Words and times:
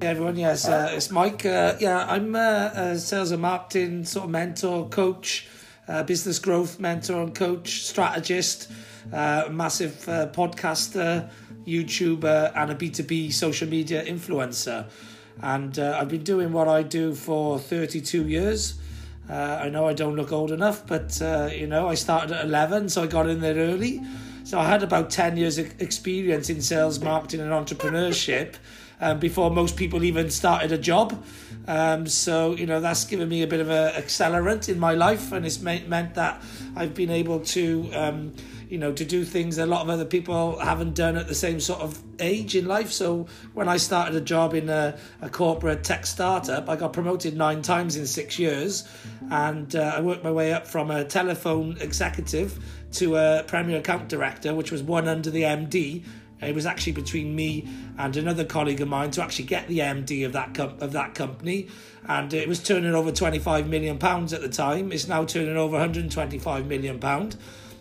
Hey 0.00 0.06
everyone, 0.06 0.36
yes, 0.36 0.68
uh, 0.68 0.92
it's 0.92 1.10
Mike. 1.10 1.44
Uh, 1.44 1.74
yeah, 1.80 2.06
I'm 2.08 2.36
uh, 2.36 2.70
a 2.72 2.98
sales 3.00 3.32
and 3.32 3.42
marketing 3.42 4.04
sort 4.04 4.26
of 4.26 4.30
mentor, 4.30 4.88
coach, 4.88 5.48
uh, 5.88 6.04
business 6.04 6.38
growth 6.38 6.78
mentor 6.78 7.20
and 7.20 7.34
coach, 7.34 7.82
strategist, 7.82 8.70
uh, 9.12 9.48
massive 9.50 10.04
podcaster, 10.06 11.28
YouTuber, 11.66 12.52
and 12.54 12.70
a 12.70 12.76
B2B 12.76 13.32
social 13.32 13.68
media 13.68 14.04
influencer. 14.04 14.88
And 15.42 15.76
I've 15.80 16.08
been 16.08 16.22
doing 16.22 16.52
what 16.52 16.68
I 16.68 16.84
do 16.84 17.12
for 17.12 17.58
32 17.58 18.28
years. 18.28 18.78
I 19.28 19.68
know 19.68 19.88
I 19.88 19.94
don't 19.94 20.14
look 20.14 20.30
old 20.30 20.52
enough, 20.52 20.86
but 20.86 21.20
you 21.52 21.66
know, 21.66 21.88
I 21.88 21.94
started 21.94 22.30
at 22.30 22.44
11, 22.44 22.90
so 22.90 23.02
I 23.02 23.08
got 23.08 23.28
in 23.28 23.40
there 23.40 23.56
early. 23.56 24.00
So 24.44 24.60
I 24.60 24.68
had 24.68 24.84
about 24.84 25.10
10 25.10 25.36
years 25.36 25.58
of 25.58 25.82
experience 25.82 26.48
in 26.48 26.62
sales, 26.62 27.00
marketing, 27.00 27.40
and 27.40 27.50
entrepreneurship 27.50 28.54
um, 29.00 29.18
before 29.18 29.50
most 29.50 29.76
people 29.76 30.04
even 30.04 30.30
started 30.30 30.72
a 30.72 30.78
job. 30.78 31.24
Um, 31.66 32.06
so, 32.06 32.54
you 32.54 32.66
know, 32.66 32.80
that's 32.80 33.04
given 33.04 33.28
me 33.28 33.42
a 33.42 33.46
bit 33.46 33.60
of 33.60 33.68
an 33.68 33.92
accelerant 33.92 34.68
in 34.68 34.78
my 34.78 34.94
life, 34.94 35.32
and 35.32 35.44
it's 35.44 35.60
meant, 35.60 36.14
that 36.14 36.42
I've 36.76 36.94
been 36.94 37.10
able 37.10 37.40
to. 37.40 37.90
Um, 37.92 38.34
you 38.68 38.76
know, 38.76 38.92
to 38.92 39.04
do 39.04 39.24
things 39.24 39.56
that 39.56 39.64
a 39.64 39.70
lot 39.70 39.82
of 39.82 39.88
other 39.88 40.04
people 40.04 40.58
haven't 40.58 40.94
done 40.94 41.16
at 41.16 41.26
the 41.26 41.34
same 41.34 41.58
sort 41.58 41.80
of 41.80 41.98
age 42.18 42.54
in 42.54 42.66
life. 42.66 42.90
So 42.90 43.26
when 43.54 43.68
I 43.68 43.78
started 43.78 44.14
a 44.14 44.20
job 44.20 44.54
in 44.54 44.68
a, 44.68 44.98
a 45.22 45.30
corporate 45.30 45.84
tech 45.84 46.04
startup, 46.04 46.68
I 46.68 46.76
got 46.76 46.92
promoted 46.92 47.36
nine 47.36 47.62
times 47.62 47.96
in 47.96 48.06
six 48.06 48.38
years, 48.38 48.86
and 49.30 49.74
uh, 49.74 49.94
I 49.96 50.00
worked 50.00 50.22
my 50.22 50.30
way 50.30 50.52
up 50.52 50.66
from 50.66 50.90
a 50.90 51.04
telephone 51.04 51.78
executive 51.80 52.58
to 52.92 53.16
a 53.16 53.44
premier 53.46 53.78
account 53.78 54.08
director, 54.08 54.54
which 54.54 54.70
was 54.70 54.82
one 54.82 55.08
under 55.08 55.30
the 55.30 55.42
MD. 55.42 56.04
It 56.40 56.54
was 56.54 56.66
actually 56.66 56.92
between 56.92 57.34
me 57.34 57.68
and 57.98 58.16
another 58.16 58.44
colleague 58.44 58.80
of 58.80 58.88
mine 58.88 59.10
to 59.12 59.22
actually 59.22 59.46
get 59.46 59.68
the 59.68 59.80
MD 59.80 60.24
of 60.24 60.32
that 60.32 60.54
com- 60.54 60.76
of 60.80 60.92
that 60.92 61.14
company, 61.14 61.68
and 62.06 62.32
it 62.32 62.48
was 62.48 62.62
turning 62.62 62.94
over 62.94 63.10
twenty 63.12 63.38
five 63.38 63.68
million 63.68 63.98
pounds 63.98 64.32
at 64.32 64.40
the 64.40 64.48
time. 64.48 64.92
It's 64.92 65.08
now 65.08 65.24
turning 65.24 65.56
over 65.56 65.72
one 65.72 65.80
hundred 65.80 66.10
twenty 66.10 66.38
five 66.38 66.66
million 66.66 66.98
pound 66.98 67.36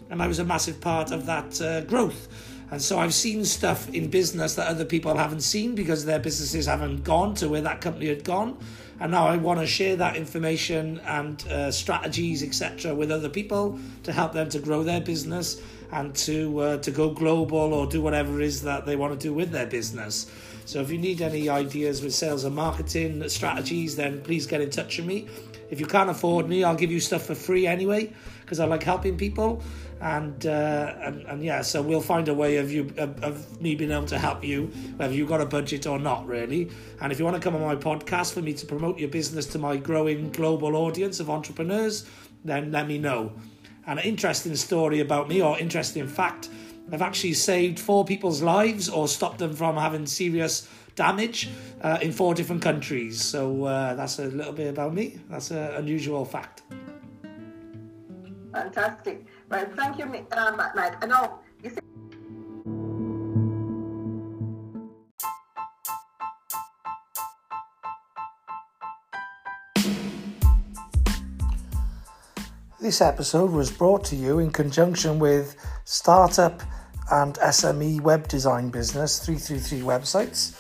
and 0.10 0.22
I 0.22 0.28
was 0.28 0.40
a 0.40 0.46
massive 0.46 0.80
part 0.82 1.12
of 1.12 1.26
that 1.26 1.60
uh, 1.62 1.82
growth. 1.82 2.28
And 2.70 2.82
so 2.82 3.00
I've 3.00 3.14
seen 3.14 3.46
stuff 3.46 3.90
in 3.94 4.10
business 4.10 4.56
that 4.56 4.68
other 4.68 4.84
people 4.84 5.16
haven't 5.16 5.42
seen 5.42 5.74
because 5.74 6.04
their 6.04 6.20
businesses 6.20 6.66
haven't 6.66 7.04
gone 7.04 7.34
to 7.36 7.48
where 7.48 7.62
that 7.62 7.80
company 7.80 8.08
had 8.08 8.24
gone. 8.24 8.58
And 9.00 9.12
now 9.12 9.28
I 9.28 9.38
want 9.38 9.60
to 9.60 9.68
share 9.68 9.96
that 9.98 10.16
information 10.16 11.00
and 11.06 11.48
uh, 11.48 11.72
strategies, 11.72 12.44
etc., 12.44 12.94
with 12.94 13.12
other 13.12 13.30
people 13.30 13.80
to 14.04 14.12
help 14.12 14.34
them 14.34 14.50
to 14.50 14.60
grow 14.60 14.84
their 14.84 15.00
business 15.00 15.62
and 15.92 16.14
to 16.16 16.60
uh, 16.60 16.78
to 16.80 16.92
go 16.92 17.12
global 17.12 17.74
or 17.74 17.88
do 17.88 18.02
whatever 18.02 18.42
it 18.42 18.46
is 18.46 18.64
that 18.64 18.86
they 18.86 18.96
want 18.96 19.18
to 19.18 19.28
do 19.28 19.34
with 19.34 19.52
their 19.52 19.68
business. 19.68 20.30
So 20.66 20.82
if 20.82 20.92
you 20.92 20.98
need 20.98 21.22
any 21.22 21.48
ideas 21.48 22.02
with 22.02 22.14
sales 22.14 22.44
and 22.44 22.54
marketing 22.54 23.28
strategies, 23.30 23.96
then 23.96 24.22
please 24.22 24.48
get 24.48 24.60
in 24.60 24.70
touch 24.70 24.98
with 24.98 25.06
me. 25.06 25.28
If 25.70 25.80
you 25.80 25.86
can't 25.86 26.10
afford 26.10 26.50
me, 26.50 26.64
I'll 26.64 26.76
give 26.76 26.92
you 26.92 27.00
stuff 27.00 27.24
for 27.24 27.36
free 27.36 27.68
anyway 27.68 28.12
because 28.42 28.60
I 28.60 28.66
like 28.66 28.84
helping 28.84 29.18
people 29.18 29.62
and, 30.02 30.46
uh, 30.46 30.94
and 31.02 31.22
and 31.24 31.44
yeah, 31.44 31.62
so 31.62 31.82
we'll 31.82 32.02
find 32.02 32.28
a 32.28 32.34
way 32.34 32.58
of 32.58 32.72
you 32.72 32.94
of, 32.98 33.24
of, 33.24 33.62
me 33.62 33.76
being 33.76 33.92
able 33.92 34.06
to 34.08 34.20
help 34.20 34.44
you, 34.44 34.68
whether 34.98 35.14
you've 35.14 35.30
got 35.30 35.42
a 35.42 35.46
budget 35.46 35.88
or 35.88 35.98
not, 35.98 36.28
really. 36.28 36.70
And 37.02 37.12
if 37.12 37.20
you 37.20 37.26
want 37.26 37.36
to 37.36 37.42
come 37.42 37.56
on 37.56 37.62
my 37.62 37.76
podcast 37.76 38.34
for 38.34 38.42
me 38.42 38.54
to 38.54 38.66
promote 38.66 39.00
your 39.00 39.10
business 39.10 39.46
to 39.48 39.60
my 39.60 39.78
growing 39.78 40.32
global 40.32 40.76
audience 40.76 41.20
of 41.20 41.30
entrepreneurs, 41.30 42.08
then 42.46 42.72
let 42.72 42.88
me 42.88 42.98
know. 42.98 43.34
And 43.88 44.00
an 44.00 44.06
interesting 44.06 44.56
story 44.56 45.00
about 45.00 45.30
me, 45.30 45.42
or 45.42 45.58
interesting 45.58 46.08
fact, 46.08 46.50
I've 46.92 47.02
actually 47.02 47.34
saved 47.34 47.80
four 47.80 48.06
people's 48.06 48.42
lives 48.42 48.90
or 48.90 49.08
stopped 49.08 49.40
them 49.40 49.54
from 49.54 49.76
having 49.76 50.06
serious 50.06 50.70
damage 50.96 51.50
uh, 51.82 51.98
in 52.02 52.12
four 52.12 52.34
different 52.34 52.62
countries. 52.62 53.22
So 53.22 53.66
uh, 53.66 53.96
that's 53.96 54.20
a 54.20 54.26
little 54.26 54.54
bit 54.54 54.68
about 54.68 54.94
me. 54.94 55.20
That's 55.30 55.52
an 55.52 55.76
unusual 55.76 56.26
fact. 56.26 56.64
Fantastic. 58.74 59.26
Well, 59.50 59.66
thank 59.78 59.98
you, 59.98 60.04
um, 60.06 60.58
Mike. 60.58 61.02
I 61.02 61.06
know 61.06 61.40
you 61.64 61.70
see. 61.70 61.78
This 72.82 73.00
episode 73.02 73.52
was 73.52 73.72
brought 73.72 74.04
to 74.06 74.16
you 74.18 74.40
in 74.40 74.52
conjunction 74.52 75.18
with 75.18 75.56
startup 75.86 76.62
and 77.10 77.36
SME 77.36 78.02
web 78.02 78.28
design 78.28 78.68
business 78.68 79.26
333 79.26 79.80
websites, 79.80 80.58